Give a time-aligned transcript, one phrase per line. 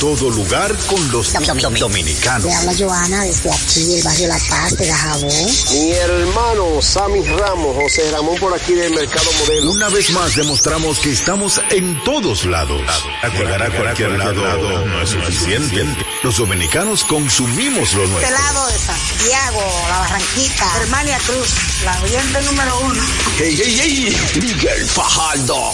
[0.00, 1.32] todo lugar con los
[1.78, 2.44] dominicanos.
[2.44, 5.46] Le habla Joana desde aquí, el barrio La Paz de Dajabón.
[5.72, 9.70] Mi hermano Sammy Ramos, José Ramón por aquí del Mercado Modelo.
[9.70, 12.80] Una vez más demostramos que estamos en todos lados.
[13.36, 15.84] Llegar a cualquier lado no es suficiente.
[16.22, 18.30] Los dominicanos consumimos lo Este nuestro.
[18.38, 21.48] lado de Santiago, La Barranquita, Hermania Cruz,
[21.84, 23.02] la oyente número uno.
[23.38, 25.70] Hey, hey, hey, Miguel Fajardo.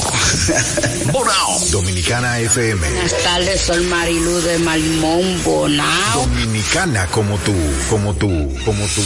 [1.12, 1.58] Bonao.
[1.70, 2.90] Dominicana FM.
[2.90, 6.26] Buenas tardes, soy Marilu de Malimón Bonao.
[6.26, 7.54] Dominicana como tú,
[7.88, 8.28] como tú,
[8.64, 9.02] como tú.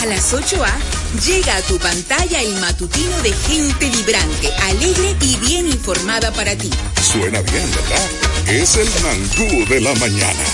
[0.00, 0.70] A las 8A
[1.26, 6.70] llega a tu pantalla el matutino de gente vibrante, alegre y bien informada para ti.
[7.02, 8.08] Suena bien, ¿verdad?
[8.46, 10.44] Es el mangú de la mañana.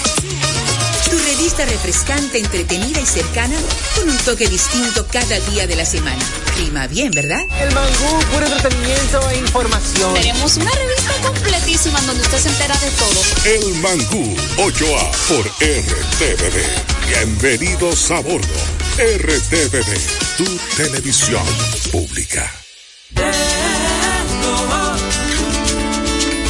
[1.10, 3.56] Tu revista refrescante, entretenida y cercana
[3.94, 6.24] con un toque distinto cada día de la semana.
[6.56, 7.40] Rima bien, ¿verdad?
[7.60, 10.14] El mangú, puro entretenimiento e información.
[10.14, 13.22] Tenemos una revista completísima en donde usted se entera de todo.
[13.44, 16.93] El mangú 8A por RTVD.
[17.08, 18.46] Bienvenidos a bordo.
[18.99, 20.44] RTVD, tu
[20.76, 21.43] televisión
[21.90, 22.50] pública.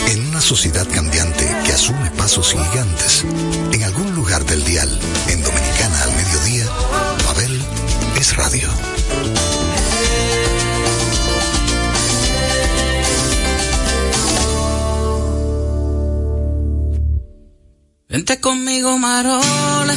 [0.08, 3.24] En una sociedad cambiante que asume pasos gigantes,
[3.72, 6.66] en algún lugar del dial, en Dominicana al mediodía,
[7.24, 7.62] Babel
[8.18, 8.68] es radio.
[18.12, 19.94] Vente conmigo, Marola,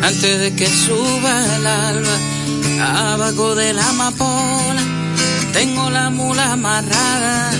[0.00, 4.82] antes de que suba el alba, abajo de la amapola,
[5.52, 7.50] tengo la mula amarrada,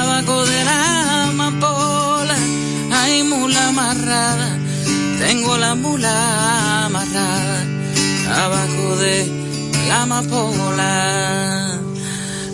[0.00, 2.36] abajo de la amapola,
[2.92, 4.58] hay mula amarrada,
[5.18, 7.66] tengo la mula amarrada,
[8.44, 9.30] abajo de
[9.88, 11.85] la amapola.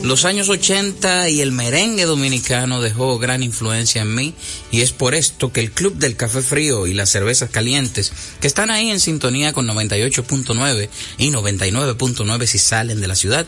[0.02, 4.34] Los años 80 y el merengue dominicano dejó gran influencia en mí
[4.72, 8.48] y es por esto que el Club del Café Frío y las Cervezas Calientes, que
[8.48, 10.88] están ahí en sintonía con 98.9
[11.18, 13.46] y 99.9 si salen de la ciudad,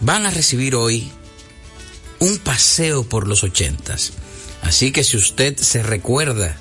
[0.00, 1.10] van a recibir hoy
[2.18, 3.96] un paseo por los 80
[4.60, 6.54] Así que si usted se recuerda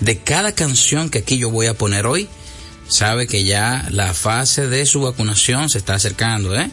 [0.00, 2.28] de cada canción que aquí yo voy a poner hoy,
[2.88, 6.70] sabe que ya la fase de su vacunación se está acercando, ¿eh?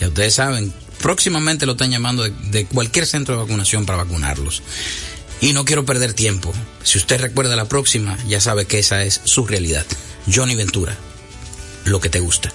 [0.00, 0.72] Ya ustedes saben,
[1.04, 4.62] próximamente lo están llamando de, de, cualquier centro de vacunación para vacunarlos.
[5.42, 6.50] Y no quiero perder tiempo.
[6.82, 9.84] Si usted recuerda la próxima, ya sabe que esa es su realidad.
[10.34, 10.96] Johnny Ventura,
[11.84, 12.50] lo que te gusta.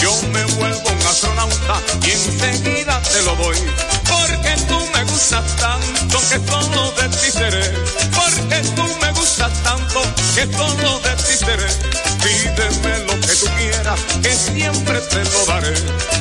[0.00, 3.56] Yo me vuelvo un astronauta y enseguida te lo doy.
[4.08, 7.72] Porque tú me gustas tanto que todo de ti seré.
[8.14, 10.02] Porque tú me gustas tanto
[10.36, 11.66] que todo de ti seré.
[12.22, 15.74] Pídeme lo que tú quieras, que siempre te lo daré.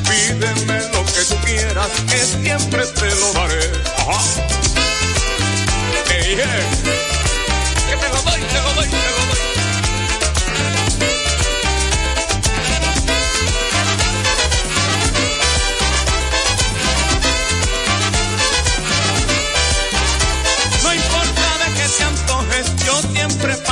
[0.10, 3.71] Pídeme lo que tú quieras, que siempre te lo daré.
[4.00, 4.19] Ajá.
[6.10, 7.12] Hey, hey.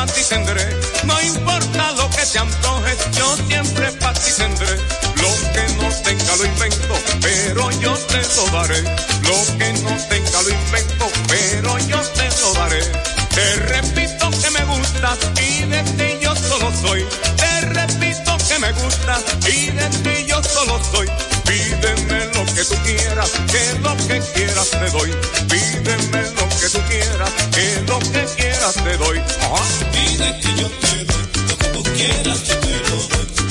[0.08, 0.22] Ti.
[1.06, 4.32] No importa lo que te antojes, yo siempre para ti.
[5.16, 8.82] Lo que no tenga lo invento, pero yo te lo daré.
[8.82, 12.82] Lo que no tenga lo invento, pero yo te lo daré.
[13.36, 17.06] Te repito que me gustas y de ti yo solo soy.
[17.38, 21.31] Te repito que me gustas y de ti yo solo soy.
[21.52, 25.12] Pídeme lo que tú quieras, que lo que quieras te doy.
[25.50, 29.22] Pídeme lo que tú quieras, que lo que quieras te doy.
[29.92, 33.51] Pide que yo te doy, lo que tú quieras yo te lo doy.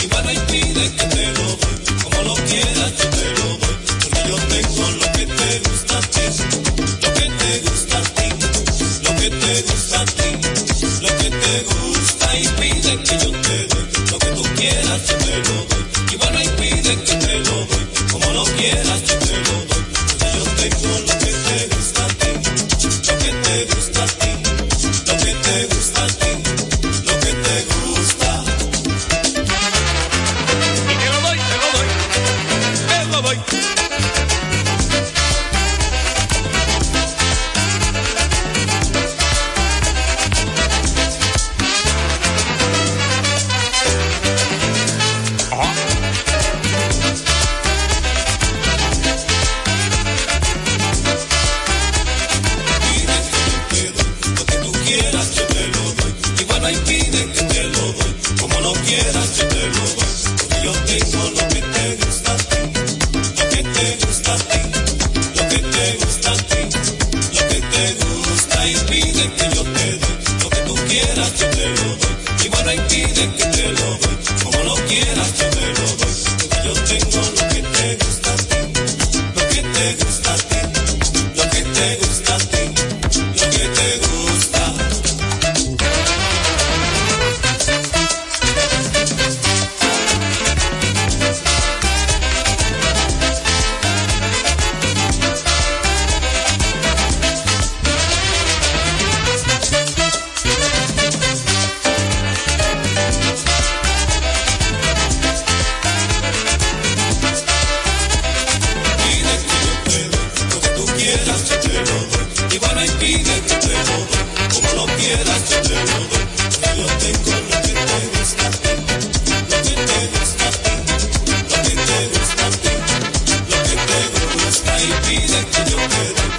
[124.83, 126.30] Y pide que yo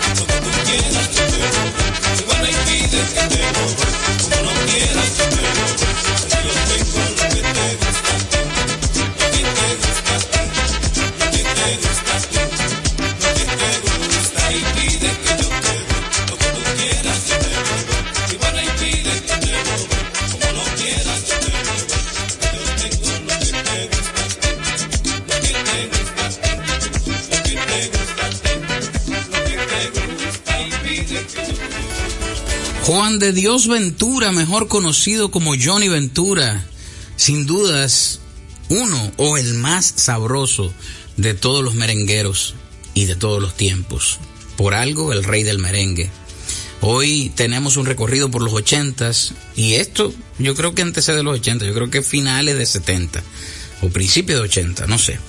[33.21, 36.65] de Dios Ventura, mejor conocido como Johnny Ventura,
[37.17, 38.19] sin dudas
[38.67, 40.73] uno o el más sabroso
[41.17, 42.55] de todos los merengueros
[42.95, 44.17] y de todos los tiempos.
[44.57, 46.09] Por algo, el rey del merengue.
[46.81, 51.37] Hoy tenemos un recorrido por los ochentas y esto yo creo que antecede de los
[51.37, 53.21] ochentas, yo creo que finales de 70
[53.83, 55.19] o principios de 80, no sé.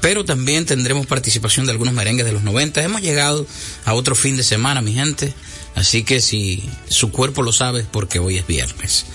[0.00, 2.82] Pero también tendremos participación de algunos merengues de los 90.
[2.82, 3.46] Hemos llegado
[3.84, 5.34] a otro fin de semana, mi gente.
[5.74, 9.06] Así que si su cuerpo lo sabe es porque hoy es viernes.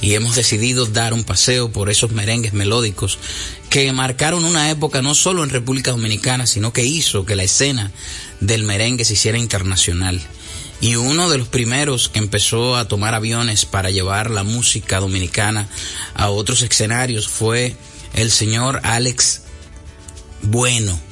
[0.00, 3.18] Y hemos decidido dar un paseo por esos merengues melódicos
[3.70, 7.92] que marcaron una época no solo en República Dominicana, sino que hizo que la escena
[8.40, 10.20] del merengue se hiciera internacional.
[10.80, 15.68] Y uno de los primeros que empezó a tomar aviones para llevar la música dominicana
[16.14, 17.76] a otros escenarios fue
[18.14, 19.42] el señor Alex
[20.42, 21.11] Bueno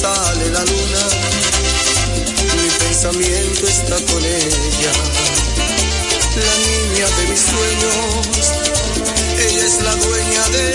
[0.00, 1.02] Sale la luna
[2.56, 4.92] mi pensamiento está con ella.
[6.46, 8.50] La niña de mis sueños
[9.46, 10.66] ella es la dueña de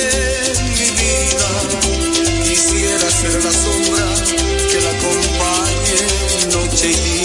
[0.73, 1.47] mi vida.
[2.43, 4.07] Quisiera ser la sombra
[4.69, 5.99] que la acompañe
[6.53, 7.24] noche y día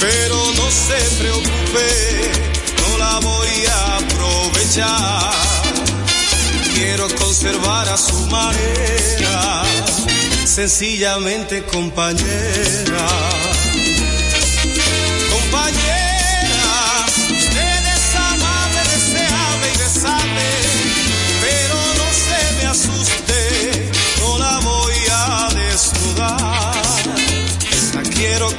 [0.00, 2.26] pero no se preocupe
[2.98, 5.32] la voy a aprovechar.
[6.74, 9.62] Quiero conservar a su manera,
[10.44, 11.64] sencillamente.
[11.64, 13.08] Compañera,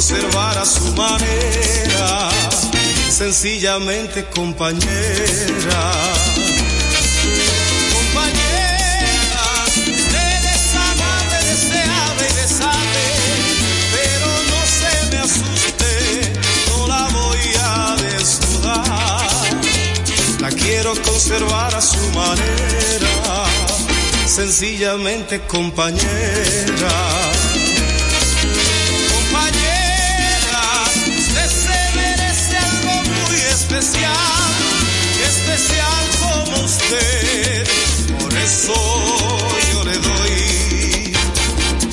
[0.00, 2.30] conservar a su manera,
[3.10, 5.82] sencillamente compañera.
[7.92, 9.44] Compañera,
[10.54, 13.04] es amable, deseable y deseable,
[13.92, 15.92] pero no se me asuste,
[16.70, 19.28] no la voy a desnudar.
[20.40, 23.44] La quiero conservar a su manera,
[24.26, 27.39] sencillamente compañera.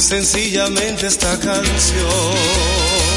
[0.08, 3.17] Sencillamente esta canción.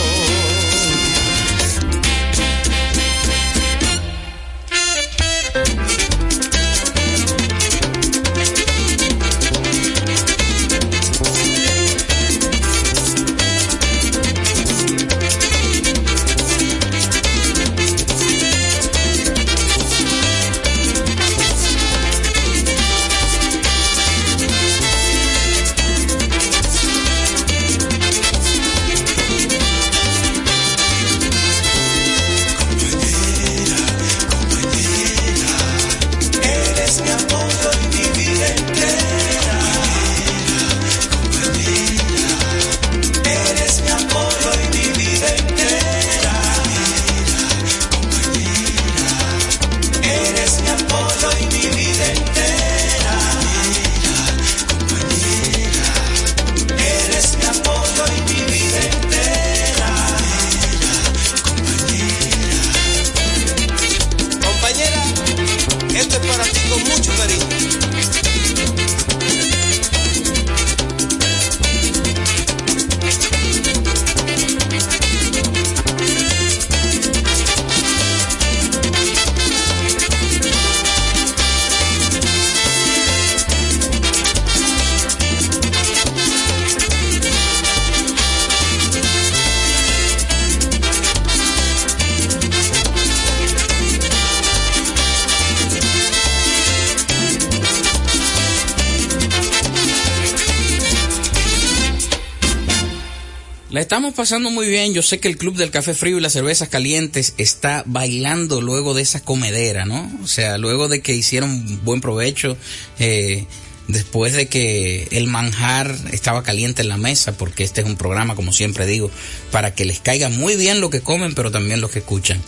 [104.21, 104.93] Pasando muy bien.
[104.93, 108.93] Yo sé que el Club del Café Frío y las Cervezas Calientes está bailando luego
[108.93, 110.13] de esa comedera, ¿no?
[110.23, 112.59] O sea, luego de que hicieron buen provecho,
[112.99, 113.47] eh,
[113.93, 118.35] después de que el manjar estaba caliente en la mesa, porque este es un programa,
[118.35, 119.11] como siempre digo,
[119.51, 122.43] para que les caiga muy bien lo que comen, pero también lo que escuchan.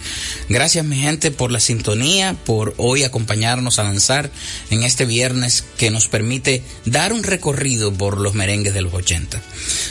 [0.49, 4.31] Gracias mi gente por la sintonía, por hoy acompañarnos a danzar
[4.71, 9.41] en este viernes que nos permite dar un recorrido por los merengues de los 80.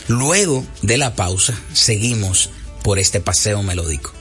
[0.08, 2.50] Luego de la pausa, seguimos
[2.84, 4.21] por este paseo melódico.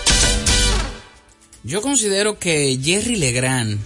[1.63, 3.79] Yo considero que Jerry Legrand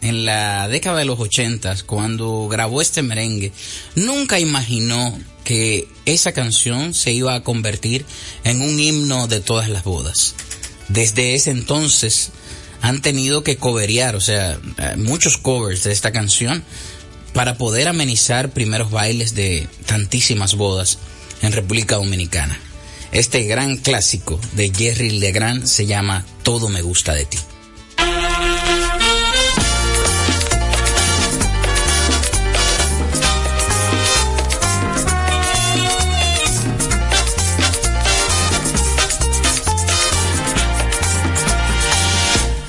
[0.00, 3.52] en la década de los ochentas, cuando grabó este merengue,
[3.96, 8.06] nunca imaginó que esa canción se iba a convertir
[8.44, 10.34] en un himno de todas las bodas.
[10.88, 12.30] Desde ese entonces
[12.80, 14.58] han tenido que coverear, o sea,
[14.96, 16.64] muchos covers de esta canción
[17.34, 20.98] para poder amenizar primeros bailes de tantísimas bodas
[21.42, 22.58] en República Dominicana.
[23.12, 27.38] Este gran clásico de Jerry Legrand se llama Todo me gusta de ti.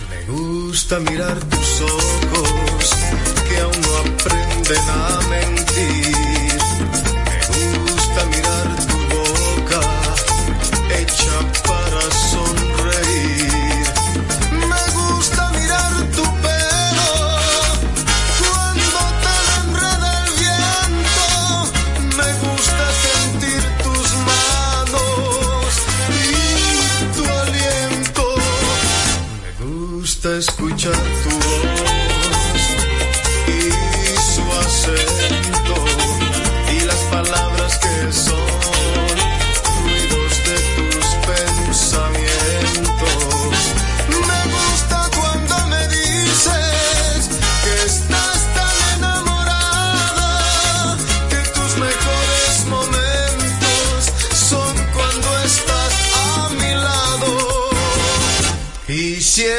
[0.09, 2.95] Me gusta mirar tus ojos
[3.49, 5.08] que aún no aprenden a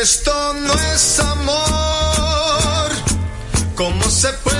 [0.02, 2.90] esto no es amor,
[3.76, 4.59] ¿cómo se puede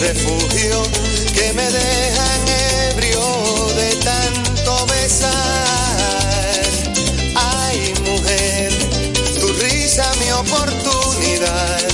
[0.00, 0.82] Refugio
[1.34, 2.48] que me dejan
[2.90, 3.20] ebrio
[3.76, 5.32] de tanto besar.
[7.34, 8.72] Ay, mujer,
[9.40, 11.88] tu risa mi oportunidad.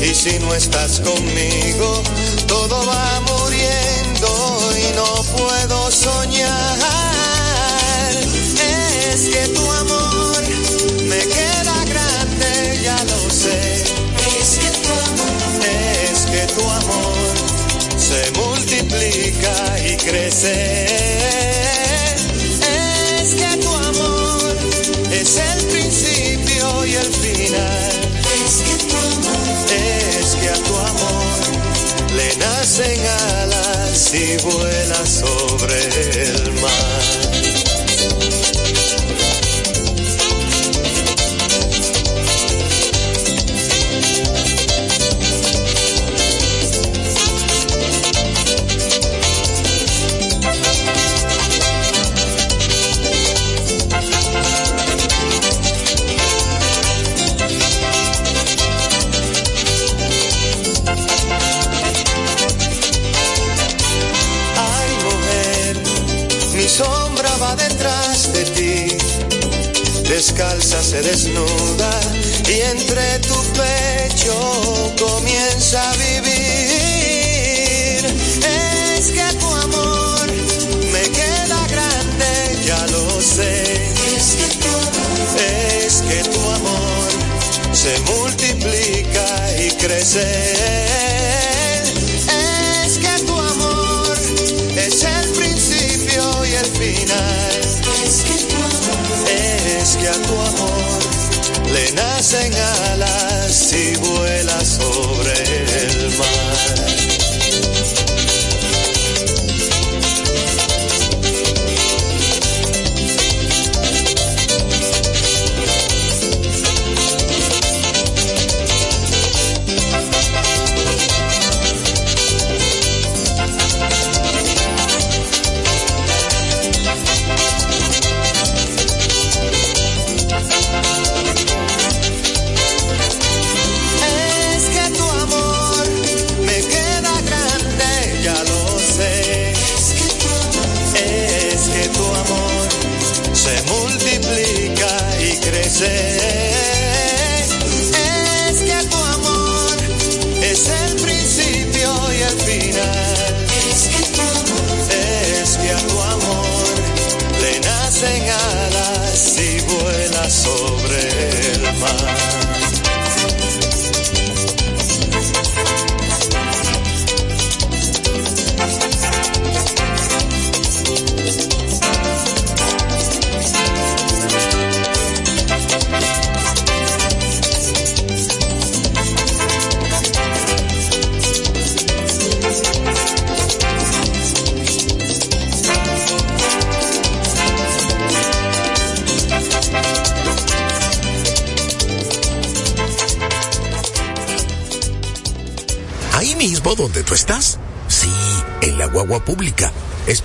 [0.00, 2.02] Y si no estás conmigo,
[2.46, 7.05] todo va muriendo y no puedo soñar.
[20.12, 20.95] Multiplica
[71.06, 71.90] desnuda
[72.48, 74.34] y entre tu pecho
[74.98, 78.06] comienza a vivir.
[78.42, 80.26] Es que tu amor
[80.92, 83.62] me queda grande, ya lo sé.
[84.16, 85.18] Es que tu amor,
[85.86, 87.08] es que tu amor
[87.72, 89.26] se multiplica
[89.64, 90.85] y crece.
[101.76, 104.35] Le nacen alas y vuela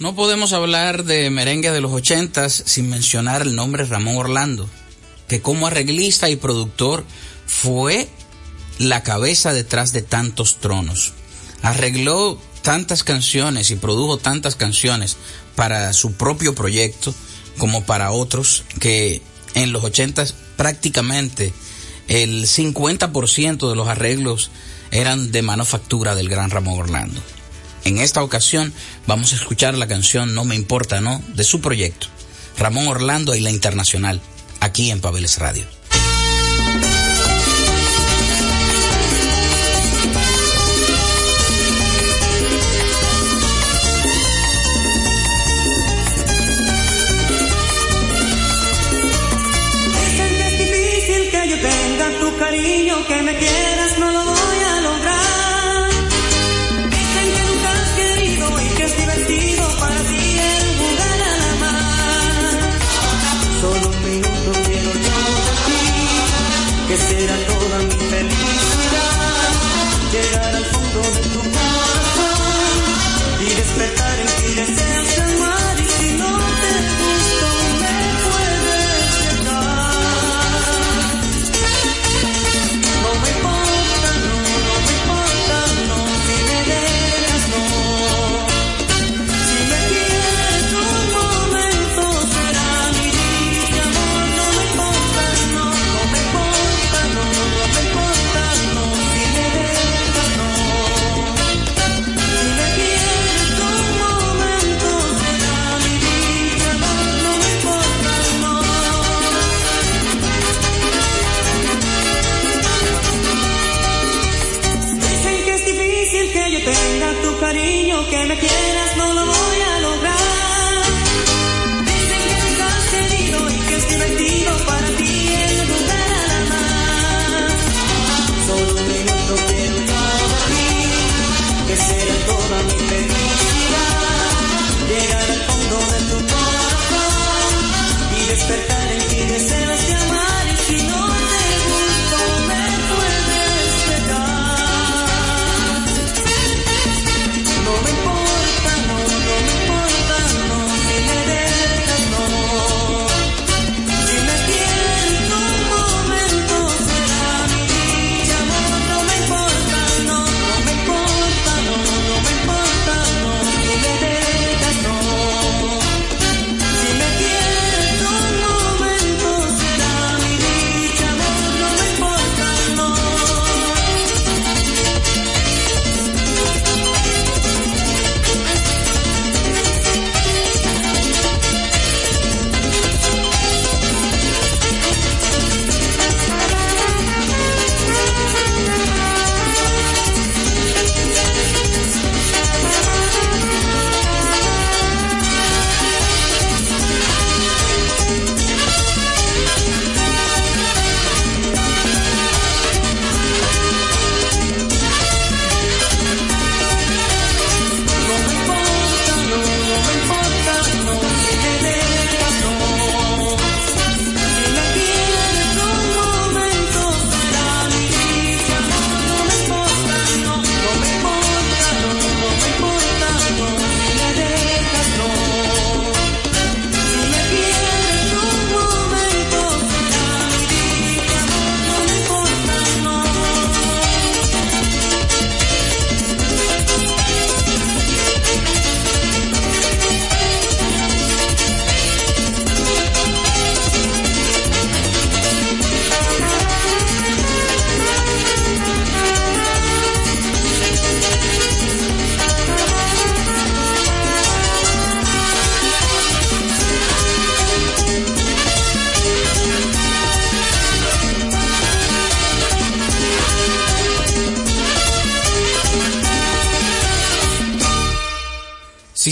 [0.00, 4.68] No podemos hablar de merengue de los ochentas sin mencionar el nombre Ramón Orlando,
[5.28, 7.04] que como arreglista y productor
[7.46, 8.08] fue
[8.78, 11.12] la cabeza detrás de tantos tronos.
[11.62, 15.16] Arregló tantas canciones y produjo tantas canciones
[15.54, 17.14] para su propio proyecto
[17.56, 19.22] como para otros que
[19.54, 21.52] en los ochentas prácticamente
[22.08, 24.50] el 50% de los arreglos
[24.90, 27.20] eran de manufactura del gran Ramón Orlando.
[27.84, 28.72] En esta ocasión
[29.06, 31.22] vamos a escuchar la canción No me importa, ¿no?
[31.34, 32.06] de su proyecto,
[32.58, 34.20] Ramón Orlando y la Internacional,
[34.60, 35.73] aquí en Pabeles Radio.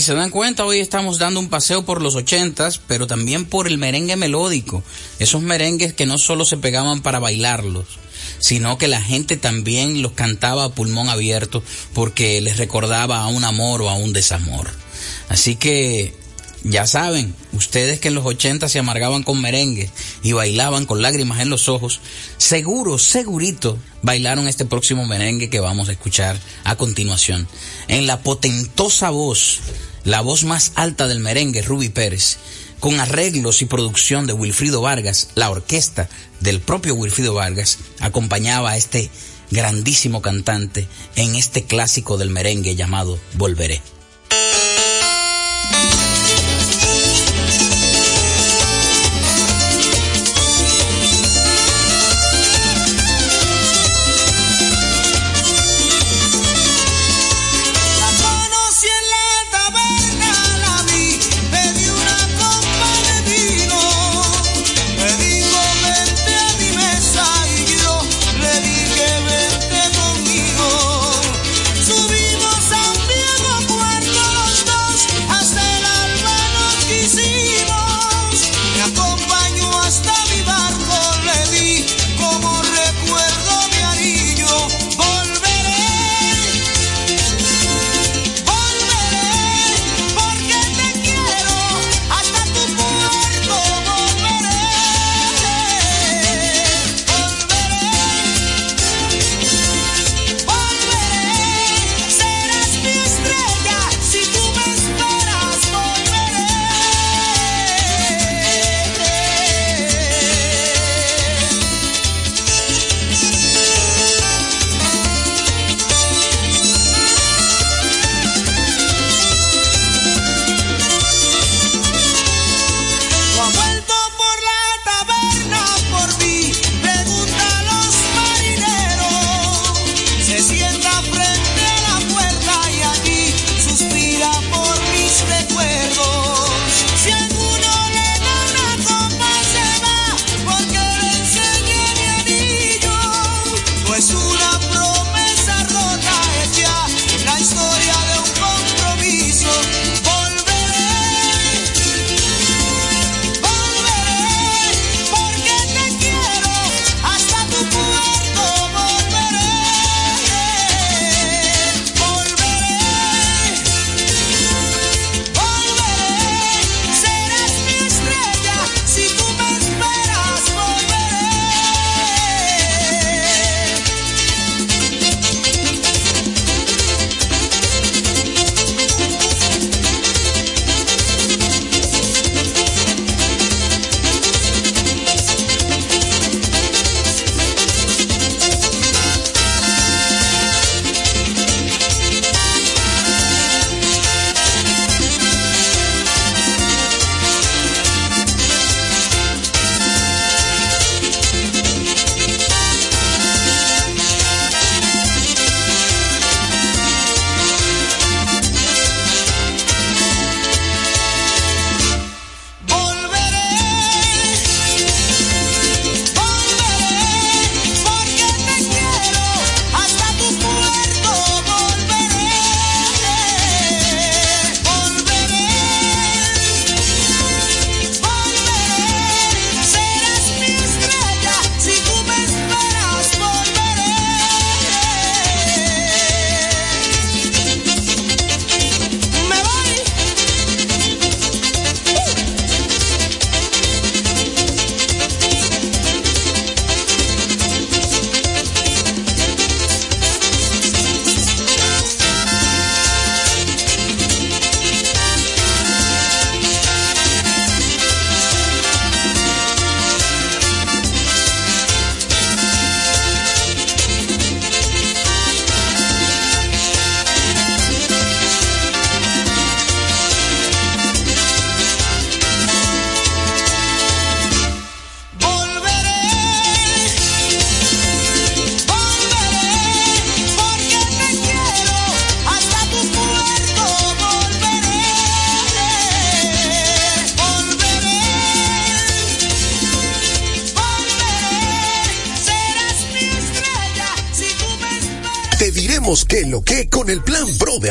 [0.03, 3.77] Se dan cuenta, hoy estamos dando un paseo por los ochentas, pero también por el
[3.77, 4.83] merengue melódico.
[5.17, 7.85] Esos merengues que no solo se pegaban para bailarlos,
[8.39, 13.45] sino que la gente también los cantaba a pulmón abierto porque les recordaba a un
[13.45, 14.69] amor o a un desamor.
[15.29, 16.13] Así que
[16.63, 19.89] ya saben, ustedes que en los 80 se amargaban con merengue
[20.21, 21.99] y bailaban con lágrimas en los ojos,
[22.37, 27.47] seguro, segurito, bailaron este próximo merengue que vamos a escuchar a continuación.
[27.89, 29.59] En la potentosa voz,
[30.03, 32.37] la voz más alta del merengue, Ruby Pérez,
[32.79, 36.09] con arreglos y producción de Wilfrido Vargas, la orquesta
[36.41, 39.09] del propio Wilfrido Vargas, acompañaba a este
[39.51, 43.81] grandísimo cantante en este clásico del merengue llamado Volveré.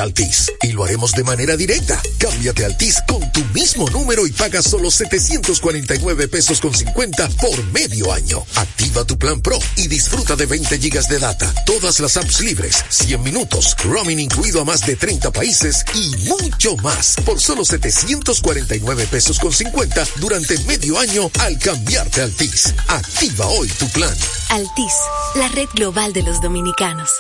[0.03, 0.53] Altis.
[0.63, 2.01] Y lo haremos de manera directa.
[2.19, 7.65] Cámbiate a Altis con tu mismo número y paga solo 749 pesos con 50 por
[7.73, 8.45] medio año.
[8.57, 12.85] Activa tu plan Pro y disfruta de 20 gigas de data, todas las apps libres,
[12.89, 19.07] 100 minutos, roaming incluido a más de 30 países y mucho más por solo 749
[19.07, 22.75] pesos con 50 durante medio año al cambiarte a Altis.
[22.89, 24.17] Activa hoy tu plan.
[24.51, 24.95] Altis,
[25.37, 27.11] la red global de los dominicanos.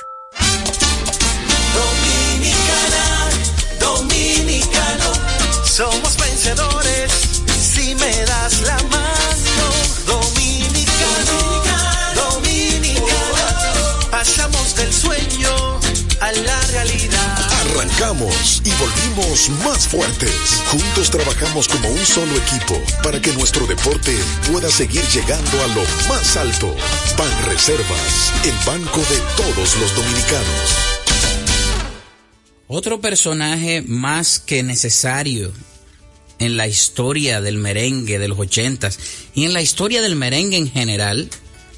[5.82, 7.10] Somos vencedores
[7.60, 9.66] si me das la mano.
[10.06, 11.38] Dominicano,
[12.14, 15.80] dominicano, pasamos del sueño
[16.20, 17.36] a la realidad.
[17.62, 20.62] Arrancamos y volvimos más fuertes.
[20.70, 24.16] Juntos trabajamos como un solo equipo para que nuestro deporte
[24.52, 26.72] pueda seguir llegando a lo más alto.
[27.18, 30.68] Ban Reservas, el banco de todos los dominicanos.
[32.68, 35.52] Otro personaje más que necesario
[36.42, 38.98] en la historia del merengue de los ochentas
[39.32, 41.30] y en la historia del merengue en general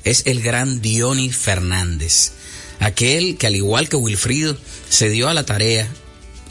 [0.04, 2.32] es el gran Diony Fernández.
[2.80, 4.56] Aquel que al igual que Wilfrido
[4.88, 5.86] se dio a la tarea,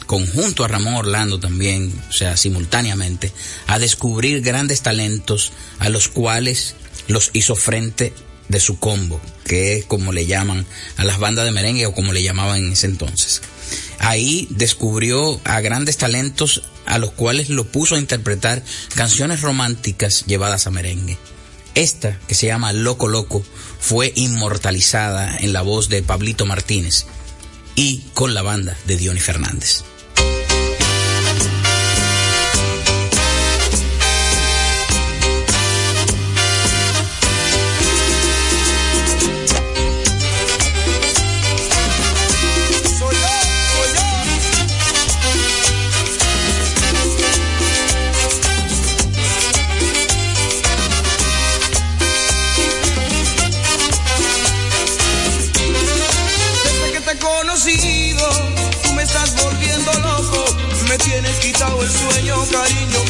[0.06, 3.32] conjunto a Ramón Orlando también, o sea, simultáneamente,
[3.66, 6.76] a descubrir grandes talentos a los cuales
[7.08, 8.14] los hizo frente
[8.48, 12.14] de su combo, que es como le llaman a las bandas de merengue o como
[12.14, 13.42] le llamaban en ese entonces.
[14.04, 18.62] Ahí descubrió a grandes talentos a los cuales lo puso a interpretar
[18.96, 21.18] canciones románticas llevadas a merengue.
[21.74, 23.46] Esta, que se llama Loco Loco,
[23.80, 27.06] fue inmortalizada en la voz de Pablito Martínez
[27.76, 29.86] y con la banda de Diony Fernández.
[57.66, 60.46] Tú me estás volviendo loco.
[60.90, 63.03] Me tienes quitado el sueño, cariño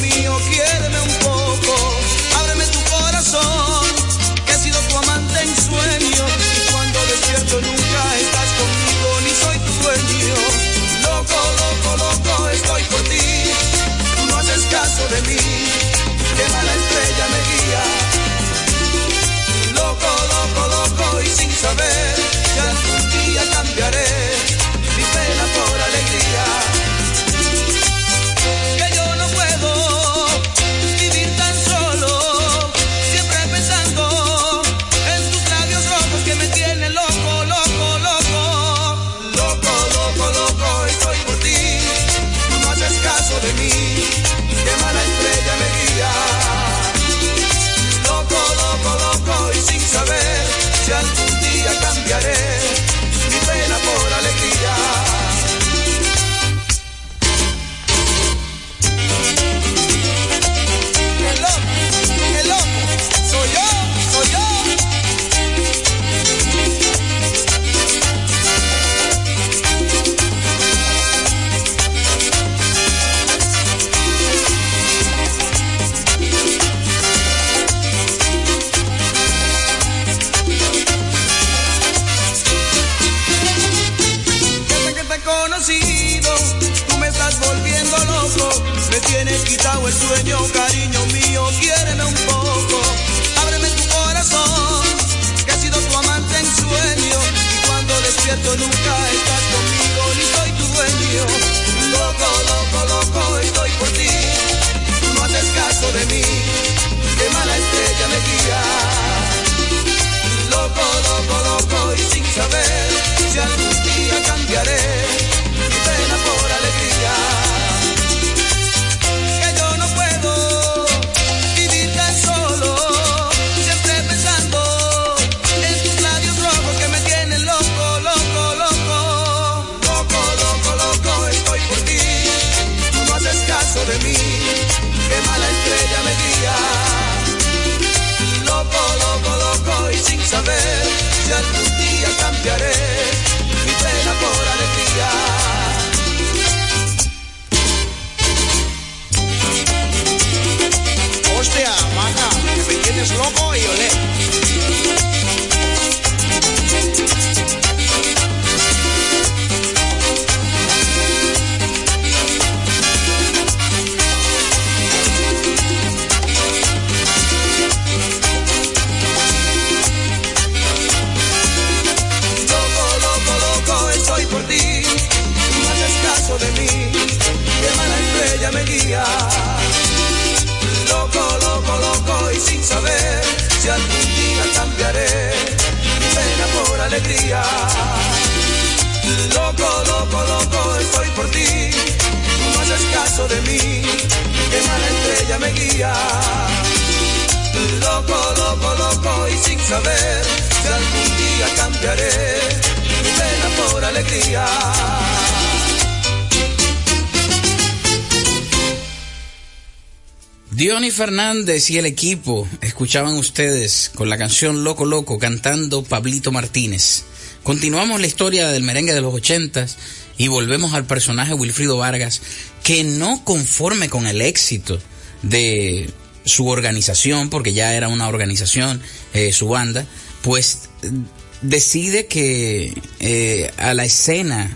[211.04, 217.04] Fernández y el equipo escuchaban ustedes con la canción Loco Loco cantando Pablito Martínez.
[217.44, 219.76] Continuamos la historia del merengue de los ochentas
[220.18, 222.22] y volvemos al personaje Wilfrido Vargas,
[222.64, 224.80] que no conforme con el éxito
[225.24, 225.90] de
[226.24, 228.82] su organización, porque ya era una organización,
[229.14, 229.86] eh, su banda,
[230.22, 231.02] pues mm,
[231.42, 234.56] decide que eh, a la escena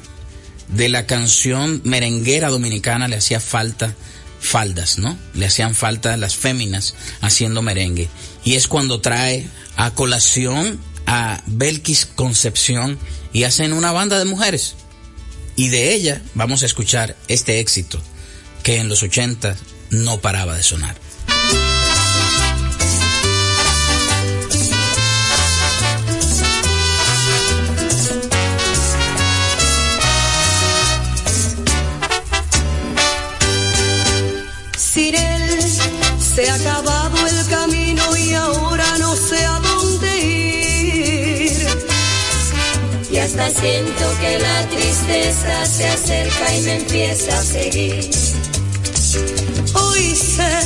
[0.70, 3.94] de la canción merenguera dominicana le hacía falta
[4.48, 5.18] faldas, ¿no?
[5.34, 8.10] Le hacían falta las féminas haciendo merengue.
[8.44, 12.98] Y es cuando trae a colación a Belkis Concepción
[13.34, 14.76] y hacen una banda de mujeres.
[15.56, 18.00] Y de ella vamos a escuchar este éxito
[18.64, 19.56] que en los 80
[19.90, 20.96] no paraba de sonar.
[43.50, 48.10] siento que la tristeza se acerca y me empieza a seguir.
[49.74, 50.60] Hoy sé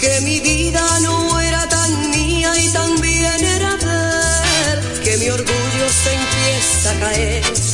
[0.00, 5.86] que mi vida no era tan mía y tan bien era ver que mi orgullo
[6.02, 7.65] se empieza a caer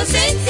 [0.00, 0.49] inocencia.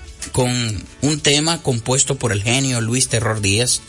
[0.31, 3.81] con un tema compuesto por el genio Luis Terror Díaz,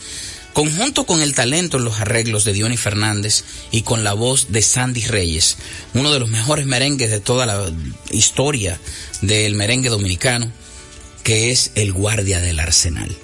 [0.53, 4.61] conjunto con el talento en los arreglos de Diony Fernández y con la voz de
[4.61, 5.57] Sandy Reyes,
[5.93, 7.71] uno de los mejores merengues de toda la
[8.11, 8.79] historia
[9.21, 10.51] del merengue dominicano,
[11.23, 13.15] que es El Guardia del Arsenal.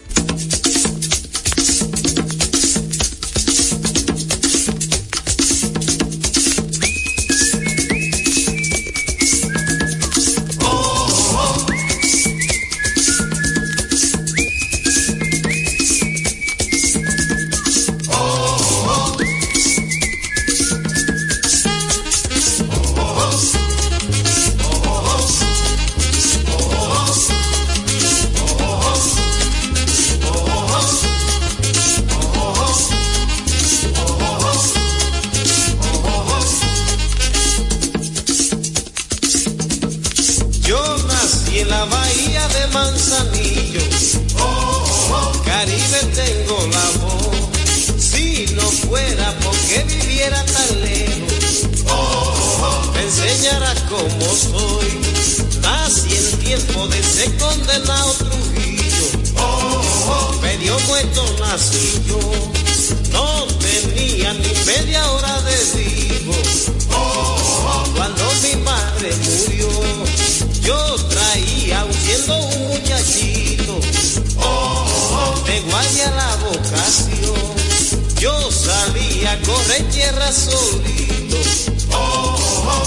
[80.09, 81.37] Tierra solito.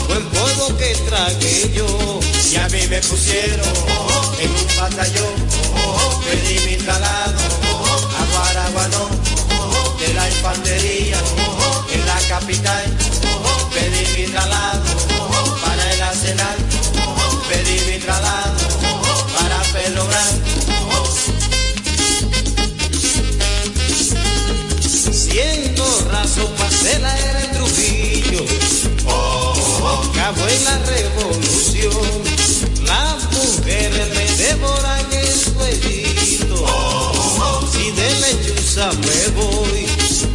[0.07, 2.21] Fue el polvo que tragué yo.
[2.51, 3.67] Y a mí me pusieron
[4.41, 5.35] en un batallón.
[6.25, 7.52] Pedí mi traslado
[30.65, 32.23] la revolución.
[32.85, 36.67] Las mujeres me devoran el suelito.
[37.73, 39.87] Si de lechuza me voy.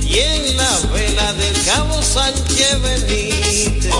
[0.05, 3.93] Y en la vela del cabo Sánchez Benítez.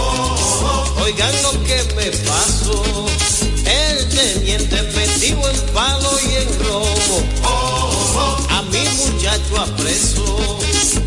[1.04, 3.06] Oigan lo que me pasó.
[3.66, 7.24] El teniente metido en palo y en robo.
[8.50, 10.60] A mi muchacho apreso.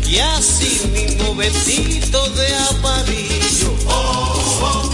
[0.07, 3.30] Y así mismo vestido de amarillo.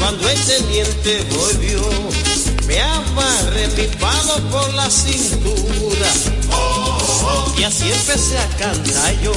[0.08, 1.82] Cuando el teniente volvió,
[2.66, 6.08] me amarré mi palo por la cintura.
[7.58, 9.34] Y así empecé a cantar yo.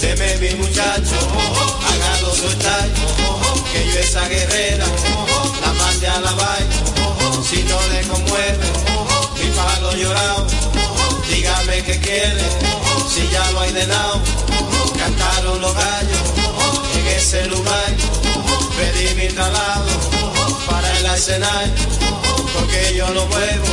[0.00, 1.14] Deme mi muchacho,
[1.86, 2.88] hágalo soltar.
[3.70, 4.86] Que yo esa guerrera
[5.60, 7.42] la mande a la vaina.
[7.46, 8.64] Si no le conmueve,
[9.34, 10.46] mi palo llorado.
[11.28, 12.44] Dígame qué quiere,
[13.14, 14.22] si ya lo hay de lado.
[14.96, 16.22] Cantaron los gallos
[16.96, 18.27] en ese lugar.
[18.78, 19.90] Pedí mi traslado
[20.68, 21.74] para el arsenal.
[22.54, 23.66] Porque yo no vuelvo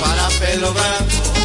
[0.00, 1.36] para pelo blanco.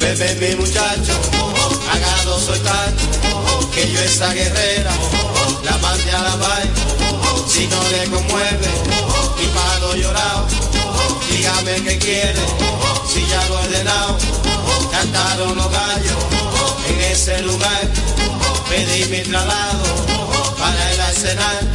[0.00, 1.14] Bebé mi muchacho,
[1.92, 2.92] hágalo soltar,
[3.74, 4.92] que yo esa guerrera
[5.64, 6.72] la mande a la vaina,
[7.48, 8.68] si no le conmueve,
[9.38, 10.46] mi palo llorado,
[11.30, 12.40] dígame qué quiere,
[13.10, 14.18] si ya lo he ordenado,
[14.92, 16.16] cantaron los gallos
[16.88, 17.88] en ese lugar,
[18.68, 19.84] pedí mi traslado
[20.58, 21.72] para el arsenal,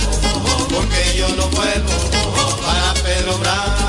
[0.69, 1.91] porque yo no vuelvo
[2.63, 3.82] para Pedro Bravo.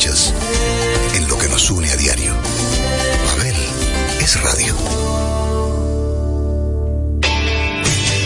[0.00, 2.32] en lo que nos une a diario.
[3.26, 3.56] Babel
[4.20, 4.76] es radio.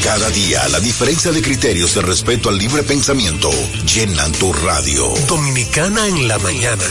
[0.05, 3.51] Cada día la diferencia de criterios de respeto al libre pensamiento
[3.87, 5.15] llenan tu radio.
[5.27, 6.85] Dominicana en la mañana.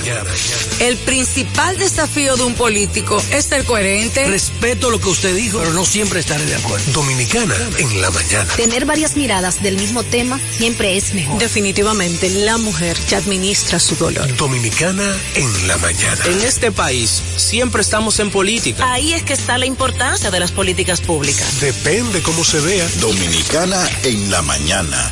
[0.82, 4.26] El principal desafío de un político es ser coherente.
[4.26, 6.92] Respeto lo que usted dijo, pero no siempre estaré de acuerdo.
[6.92, 8.52] Dominicana en la mañana.
[8.56, 11.38] Tener varias miradas del mismo tema siempre es mejor.
[11.38, 14.36] Definitivamente, la mujer que administra su dolor.
[14.38, 16.26] Dominicana en la mañana.
[16.26, 18.92] En este país siempre estamos en política.
[18.92, 21.62] Ahí es que está la importancia de las políticas públicas.
[21.62, 22.90] Depende cómo se vea.
[23.00, 25.12] Dominicana en la mañana.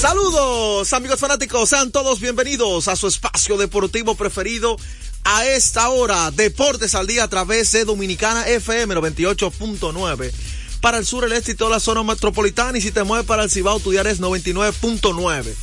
[0.00, 4.76] Saludos amigos fanáticos, sean todos bienvenidos a su espacio deportivo preferido
[5.24, 10.30] a esta hora, Deportes al Día a través de Dominicana FM 98.9
[10.80, 13.42] para el sur, el este y toda la zona metropolitana y si te mueves para
[13.42, 15.54] el Cibao, tu es 99.9.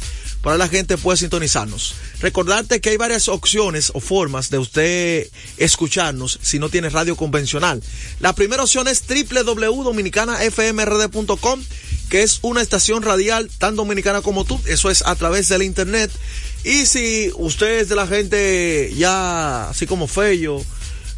[0.41, 1.95] Para la gente puede sintonizarnos.
[2.19, 5.27] Recordarte que hay varias opciones o formas de usted
[5.57, 7.81] escucharnos si no tiene radio convencional.
[8.19, 11.63] La primera opción es www.dominicanafmrd.com,
[12.09, 14.59] que es una estación radial tan dominicana como tú.
[14.65, 16.11] Eso es a través del internet.
[16.63, 20.61] Y si usted es de la gente ya así como Fello,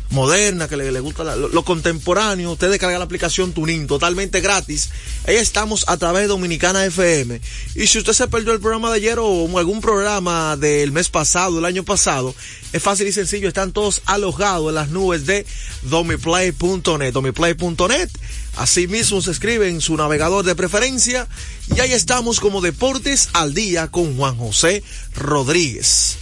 [0.10, 4.90] moderna, que le, le gusta la- lo, contemporáneo, usted descarga la aplicación Tuning totalmente gratis.
[5.28, 7.42] Ahí estamos a través de Dominicana FM.
[7.76, 11.60] Y si usted se perdió el programa de ayer o algún programa del mes pasado,
[11.60, 12.34] el año pasado,
[12.72, 15.46] es fácil y sencillo, están todos alojados en las nubes de
[15.84, 17.12] domiplay.net.
[17.14, 18.10] Domiplay.net.
[18.58, 21.28] Así mismo se escribe en su navegador de preferencia.
[21.76, 24.84] Y ahí estamos como Deportes al Día con Juan José
[25.16, 26.18] Rodríguez.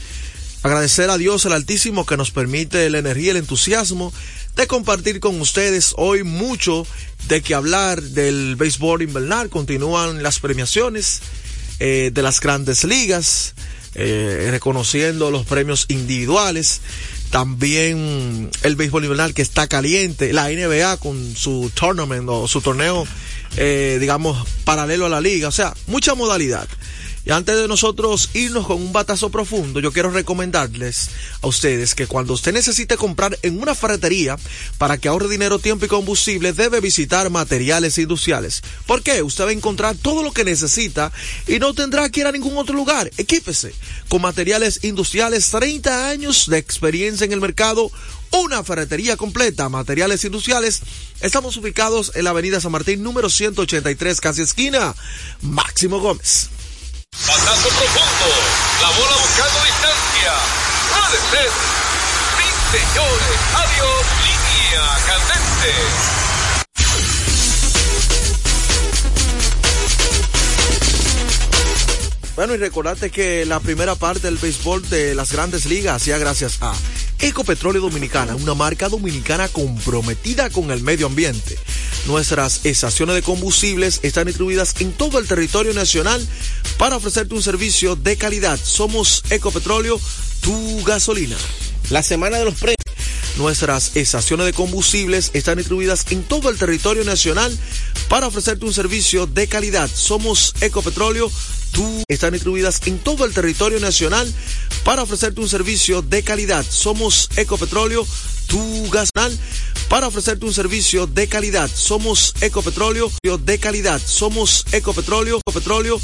[0.61, 4.11] Agradecer a Dios el Altísimo que nos permite la energía y el entusiasmo
[4.55, 6.85] de compartir con ustedes hoy mucho
[7.27, 9.49] de que hablar del béisbol invernal.
[9.49, 11.21] Continúan las premiaciones
[11.79, 13.53] eh, de las grandes ligas,
[13.93, 16.81] eh, reconociendo los premios individuales.
[17.29, 23.05] También el béisbol invernal que está caliente, la NBA con su tournament o su torneo,
[23.57, 25.47] eh, digamos, paralelo a la liga.
[25.47, 26.67] O sea, mucha modalidad.
[27.25, 31.09] Y antes de nosotros irnos con un batazo profundo, yo quiero recomendarles
[31.41, 34.37] a ustedes que cuando usted necesite comprar en una ferretería
[34.77, 38.61] para que ahorre dinero, tiempo y combustible, debe visitar materiales industriales.
[38.85, 39.23] ¿Por qué?
[39.23, 41.11] Usted va a encontrar todo lo que necesita
[41.47, 43.09] y no tendrá que ir a ningún otro lugar.
[43.17, 43.73] Equípese
[44.07, 47.91] con materiales industriales, 30 años de experiencia en el mercado,
[48.31, 50.81] una ferretería completa, materiales industriales.
[51.21, 54.93] Estamos ubicados en la avenida San Martín, número 183, casi esquina.
[55.41, 56.49] Máximo Gómez.
[57.23, 58.29] Batazo profundo.
[58.81, 60.33] La bola buscando distancia.
[60.91, 61.49] Puede ser.
[62.37, 62.47] Sí,
[62.77, 63.37] señores.
[63.55, 64.05] Adiós.
[64.21, 65.71] Línea candente.
[72.35, 76.57] Bueno, y recordarte que la primera parte del béisbol de las grandes ligas hacía gracias
[76.61, 76.73] a
[77.19, 81.57] Ecopetróleo Dominicana, una marca dominicana comprometida con el medio ambiente.
[82.07, 86.25] Nuestras estaciones de combustibles están distribuidas en todo el territorio nacional
[86.77, 88.59] para ofrecerte un servicio de calidad.
[88.61, 89.99] Somos Ecopetróleo,
[90.41, 91.37] tu gasolina.
[91.89, 92.75] La semana de los premios.
[93.37, 97.57] Nuestras estaciones de combustibles están distribuidas en todo el territorio nacional
[98.07, 99.89] para ofrecerte un servicio de calidad.
[99.93, 101.29] Somos Ecopetróleo,
[101.75, 104.33] tú están distribuidas en todo el territorio nacional
[104.85, 106.65] para ofrecerte un servicio de calidad.
[106.67, 108.07] Somos Ecopetróleo,
[108.47, 109.09] tu gas
[109.89, 111.69] para ofrecerte un servicio de calidad.
[111.73, 113.11] Somos Ecopetróleo
[113.43, 114.01] de calidad.
[114.03, 115.99] Somos Ecopetróleo, Ecopetróleo,